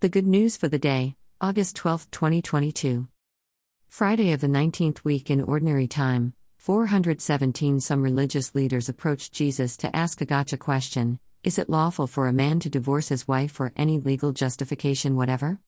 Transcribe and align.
The 0.00 0.08
good 0.08 0.28
news 0.28 0.56
for 0.56 0.68
the 0.68 0.78
day, 0.78 1.16
August 1.40 1.74
12, 1.74 2.08
2022. 2.12 3.08
Friday 3.88 4.30
of 4.30 4.40
the 4.40 4.46
19th 4.46 5.02
week 5.02 5.28
in 5.28 5.42
Ordinary 5.42 5.88
Time, 5.88 6.34
417 6.58 7.80
Some 7.80 8.02
religious 8.02 8.54
leaders 8.54 8.88
approached 8.88 9.32
Jesus 9.32 9.76
to 9.78 9.96
ask 9.96 10.20
a 10.20 10.24
gotcha 10.24 10.56
question 10.56 11.18
Is 11.42 11.58
it 11.58 11.68
lawful 11.68 12.06
for 12.06 12.28
a 12.28 12.32
man 12.32 12.60
to 12.60 12.70
divorce 12.70 13.08
his 13.08 13.26
wife 13.26 13.50
for 13.50 13.72
any 13.74 13.98
legal 13.98 14.30
justification 14.30 15.16
whatever? 15.16 15.58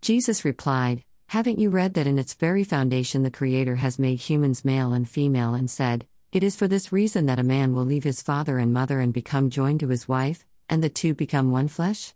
Jesus 0.00 0.42
replied, 0.42 1.04
Haven't 1.26 1.58
you 1.58 1.68
read 1.68 1.92
that 1.92 2.06
in 2.06 2.18
its 2.18 2.32
very 2.32 2.64
foundation 2.64 3.24
the 3.24 3.30
Creator 3.30 3.76
has 3.76 3.98
made 3.98 4.20
humans 4.20 4.64
male 4.64 4.94
and 4.94 5.06
female 5.06 5.52
and 5.52 5.70
said, 5.70 6.06
It 6.32 6.42
is 6.42 6.56
for 6.56 6.66
this 6.66 6.92
reason 6.92 7.26
that 7.26 7.38
a 7.38 7.42
man 7.42 7.74
will 7.74 7.84
leave 7.84 8.04
his 8.04 8.22
father 8.22 8.56
and 8.56 8.72
mother 8.72 9.00
and 9.00 9.12
become 9.12 9.50
joined 9.50 9.80
to 9.80 9.88
his 9.88 10.08
wife, 10.08 10.46
and 10.70 10.82
the 10.82 10.88
two 10.88 11.12
become 11.12 11.50
one 11.50 11.68
flesh? 11.68 12.14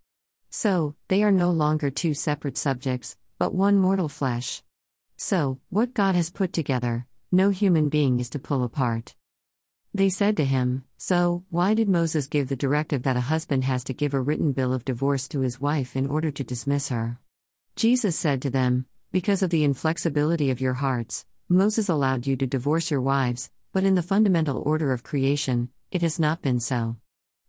So, 0.57 0.95
they 1.09 1.25
are 1.25 1.32
no 1.32 1.50
longer 1.50 1.91
two 1.91 2.14
separate 2.14 2.57
subjects, 2.57 3.16
but 3.41 3.52
one 3.52 3.77
mortal 3.77 4.09
flesh. 4.09 4.62
So, 5.16 5.59
what 5.69 5.95
God 5.95 6.15
has 6.15 6.30
put 6.30 6.52
together, 6.52 7.09
no 7.33 7.51
human 7.51 7.88
being 7.88 8.20
is 8.20 8.30
to 8.30 8.38
pull 8.38 8.62
apart. 8.62 9.16
They 9.93 10.09
said 10.10 10.37
to 10.37 10.45
him, 10.45 10.84
So, 10.96 11.43
why 11.51 11.74
did 11.74 11.88
Moses 11.88 12.29
give 12.29 12.48
the 12.48 12.55
directive 12.55 13.02
that 13.02 13.16
a 13.16 13.32
husband 13.32 13.65
has 13.65 13.82
to 13.82 13.93
give 13.93 14.15
a 14.15 14.20
written 14.20 14.52
bill 14.52 14.73
of 14.73 14.84
divorce 14.84 15.27
to 15.30 15.41
his 15.41 15.60
wife 15.60 15.96
in 15.96 16.06
order 16.06 16.30
to 16.30 16.45
dismiss 16.45 16.88
her? 16.88 17.18
Jesus 17.74 18.16
said 18.16 18.41
to 18.43 18.51
them, 18.51 18.87
Because 19.10 19.43
of 19.43 19.51
the 19.51 19.65
inflexibility 19.65 20.52
of 20.52 20.60
your 20.60 20.74
hearts, 20.74 21.27
Moses 21.48 21.88
allowed 21.88 22.29
you 22.29 22.37
to 22.37 22.46
divorce 22.46 22.93
your 22.93 23.01
wives, 23.01 23.51
but 23.73 23.82
in 23.82 23.96
the 23.96 24.02
fundamental 24.02 24.62
order 24.65 24.93
of 24.93 25.02
creation, 25.02 25.71
it 25.91 26.02
has 26.02 26.21
not 26.21 26.43
been 26.43 26.60
so. 26.60 26.96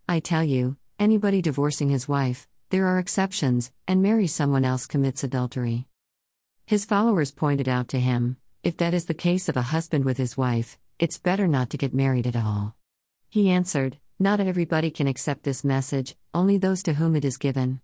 I 0.10 0.20
tell 0.20 0.44
you, 0.44 0.78
anybody 0.98 1.44
divorcing 1.44 1.90
his 1.90 2.08
wife, 2.08 2.48
there 2.76 2.88
are 2.88 3.00
exceptions, 3.00 3.72
and 3.88 4.04
marry 4.04 4.28
someone 4.28 4.66
else 4.66 4.86
commits 4.86 5.24
adultery. 5.24 5.88
His 6.66 6.84
followers 6.84 7.32
pointed 7.32 7.70
out 7.70 7.88
to 7.88 8.02
him 8.02 8.36
if 8.64 8.76
that 8.76 8.94
is 8.94 9.06
the 9.06 9.14
case 9.14 9.48
of 9.48 9.56
a 9.56 9.62
husband 9.62 10.04
with 10.04 10.18
his 10.18 10.36
wife, 10.36 10.78
it's 11.00 11.18
better 11.18 11.48
not 11.48 11.70
to 11.70 11.78
get 11.78 11.94
married 11.94 12.28
at 12.28 12.36
all. 12.36 12.76
He 13.30 13.50
answered, 13.50 13.98
Not 14.20 14.42
everybody 14.42 14.92
can 14.92 15.08
accept 15.08 15.44
this 15.44 15.64
message, 15.64 16.18
only 16.34 16.58
those 16.58 16.84
to 16.84 16.96
whom 16.96 17.16
it 17.16 17.24
is 17.24 17.38
given. 17.38 17.80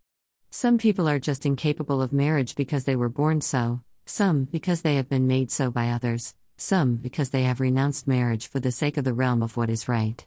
Some 0.49 0.77
people 0.77 1.07
are 1.07 1.19
just 1.19 1.45
incapable 1.45 2.01
of 2.01 2.11
marriage 2.11 2.55
because 2.55 2.83
they 2.83 2.97
were 2.97 3.07
born 3.07 3.39
so, 3.39 3.79
some 4.05 4.44
because 4.44 4.81
they 4.81 4.95
have 4.95 5.07
been 5.07 5.25
made 5.25 5.51
so 5.51 5.71
by 5.71 5.91
others, 5.91 6.35
some 6.57 6.95
because 6.95 7.29
they 7.29 7.44
have 7.44 7.61
renounced 7.61 8.09
marriage 8.09 8.45
for 8.49 8.59
the 8.59 8.73
sake 8.73 8.97
of 8.97 9.05
the 9.05 9.13
realm 9.13 9.41
of 9.41 9.55
what 9.55 9.69
is 9.69 9.88
right. 9.88 10.25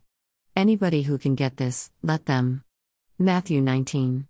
Anybody 0.57 1.03
who 1.03 1.19
can 1.19 1.35
get 1.35 1.59
this, 1.59 1.91
let 2.03 2.25
them. 2.25 2.65
Matthew 3.19 3.61
19. 3.61 4.27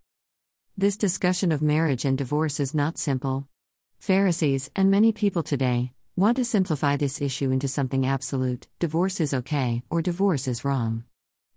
This 0.76 0.96
discussion 0.96 1.52
of 1.52 1.62
marriage 1.62 2.04
and 2.04 2.18
divorce 2.18 2.58
is 2.58 2.74
not 2.74 2.98
simple. 2.98 3.46
Pharisees, 4.00 4.72
and 4.74 4.90
many 4.90 5.12
people 5.12 5.44
today, 5.44 5.92
want 6.16 6.36
to 6.36 6.44
simplify 6.44 6.96
this 6.96 7.22
issue 7.22 7.52
into 7.52 7.68
something 7.68 8.04
absolute 8.04 8.66
divorce 8.80 9.20
is 9.20 9.32
okay, 9.32 9.84
or 9.88 10.02
divorce 10.02 10.48
is 10.48 10.64
wrong. 10.64 11.04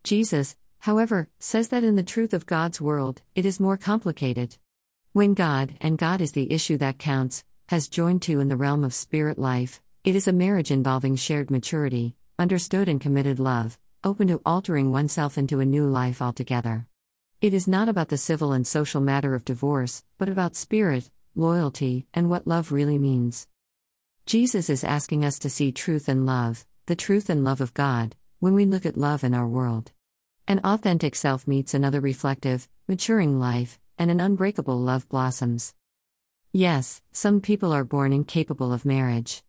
Jesus, 0.03 0.55
however, 0.77 1.29
says 1.39 1.69
that 1.69 1.83
in 1.83 1.95
the 1.95 2.03
truth 2.03 2.31
of 2.31 2.45
God's 2.45 2.79
world, 2.79 3.23
it 3.33 3.43
is 3.43 3.59
more 3.59 3.75
complicated. 3.75 4.59
When 5.13 5.33
God, 5.33 5.73
and 5.81 5.97
God 5.97 6.21
is 6.21 6.33
the 6.33 6.53
issue 6.53 6.77
that 6.77 6.99
counts, 6.99 7.43
has 7.69 7.87
joined 7.87 8.21
two 8.21 8.39
in 8.39 8.49
the 8.49 8.55
realm 8.55 8.83
of 8.83 8.93
spirit 8.93 9.39
life, 9.39 9.81
it 10.03 10.15
is 10.15 10.27
a 10.27 10.31
marriage 10.31 10.69
involving 10.69 11.15
shared 11.15 11.49
maturity, 11.49 12.15
understood 12.37 12.87
and 12.87 13.01
committed 13.01 13.39
love, 13.39 13.79
open 14.03 14.27
to 14.27 14.41
altering 14.45 14.91
oneself 14.91 15.39
into 15.39 15.59
a 15.59 15.65
new 15.65 15.87
life 15.87 16.21
altogether. 16.21 16.85
It 17.39 17.53
is 17.53 17.67
not 17.67 17.87
about 17.87 18.09
the 18.09 18.17
civil 18.17 18.51
and 18.51 18.65
social 18.65 18.99
matter 18.99 19.35
of 19.35 19.45
divorce, 19.45 20.03
but 20.17 20.27
about 20.27 20.55
spirit, 20.55 21.11
loyalty, 21.35 22.07
and 22.11 22.31
what 22.31 22.47
love 22.47 22.71
really 22.71 22.97
means. 22.97 23.47
Jesus 24.25 24.71
is 24.71 24.83
asking 24.83 25.23
us 25.23 25.37
to 25.39 25.49
see 25.49 25.71
truth 25.71 26.09
and 26.09 26.25
love, 26.25 26.65
the 26.87 26.95
truth 26.95 27.29
and 27.29 27.43
love 27.43 27.61
of 27.61 27.75
God, 27.75 28.15
when 28.39 28.55
we 28.55 28.65
look 28.65 28.87
at 28.87 28.97
love 28.97 29.23
in 29.23 29.35
our 29.35 29.47
world. 29.47 29.91
An 30.47 30.61
authentic 30.63 31.13
self 31.13 31.47
meets 31.47 31.75
another 31.75 32.01
reflective, 32.01 32.67
maturing 32.87 33.39
life, 33.39 33.77
and 33.99 34.09
an 34.09 34.19
unbreakable 34.19 34.79
love 34.79 35.07
blossoms. 35.07 35.75
Yes, 36.51 37.03
some 37.11 37.39
people 37.39 37.71
are 37.71 37.83
born 37.83 38.13
incapable 38.13 38.73
of 38.73 38.83
marriage. 38.83 39.43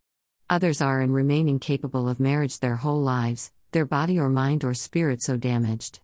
Others 0.47 0.79
are 0.79 1.01
and 1.01 1.11
remain 1.11 1.49
incapable 1.49 2.07
of 2.07 2.19
marriage 2.19 2.59
their 2.59 2.75
whole 2.75 3.01
lives, 3.01 3.51
their 3.71 3.85
body 3.85 4.19
or 4.19 4.29
mind 4.29 4.63
or 4.63 4.75
spirit 4.75 5.23
so 5.23 5.37
damaged. 5.37 6.01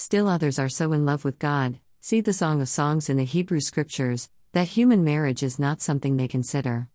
Still 0.00 0.28
others 0.28 0.60
are 0.60 0.68
so 0.68 0.92
in 0.92 1.04
love 1.04 1.24
with 1.24 1.40
God, 1.40 1.80
see 2.00 2.20
the 2.20 2.32
Song 2.32 2.62
of 2.62 2.68
Songs 2.68 3.10
in 3.10 3.16
the 3.16 3.24
Hebrew 3.24 3.58
Scriptures, 3.58 4.30
that 4.52 4.68
human 4.68 5.02
marriage 5.02 5.42
is 5.42 5.58
not 5.58 5.82
something 5.82 6.16
they 6.16 6.28
consider. 6.28 6.88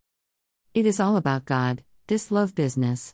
It 0.74 0.86
is 0.86 1.02
all 1.02 1.18
about 1.18 1.44
God, 1.44 1.84
this 2.08 2.32
love 2.32 2.56
business. 2.56 3.14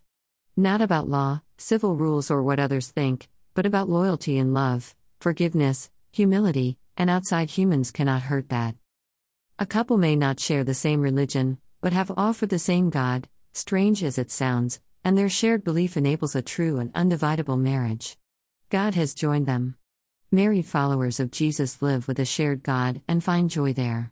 Not 0.56 0.80
about 0.80 1.10
law, 1.10 1.42
civil 1.58 1.96
rules, 1.96 2.30
or 2.30 2.44
what 2.44 2.60
others 2.60 2.90
think, 2.90 3.30
but 3.56 3.66
about 3.66 3.90
loyalty 3.90 4.38
and 4.38 4.54
love, 4.54 4.96
forgiveness, 5.20 5.90
humility, 6.12 6.78
and 6.96 7.10
outside 7.10 7.50
humans 7.50 7.90
cannot 7.90 8.22
hurt 8.22 8.50
that. 8.50 8.76
A 9.58 9.66
couple 9.66 9.98
may 9.98 10.16
not 10.16 10.40
share 10.40 10.64
the 10.64 10.76
same 10.76 11.02
religion, 11.02 11.58
but 11.82 11.94
have 11.94 12.12
awe 12.16 12.34
for 12.34 12.46
the 12.46 12.60
same 12.60 12.92
God, 12.92 13.28
strange 13.54 14.04
as 14.04 14.20
it 14.20 14.30
sounds, 14.30 14.80
and 15.04 15.18
their 15.18 15.30
shared 15.30 15.64
belief 15.64 15.98
enables 15.98 16.36
a 16.36 16.44
true 16.44 16.78
and 16.78 16.94
undividable 16.94 17.60
marriage. 17.60 18.18
God 18.70 18.94
has 18.94 19.16
joined 19.16 19.48
them. 19.48 19.78
Married 20.32 20.68
followers 20.68 21.20
of 21.20 21.32
Jesus 21.32 21.82
live 21.82 22.08
with 22.08 22.20
a 22.20 22.24
shared 22.24 22.62
God 22.62 23.02
and 23.08 23.24
find 23.24 23.50
joy 23.50 23.74
there. 23.74 24.08